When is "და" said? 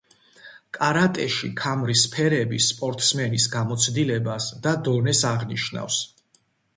4.65-4.73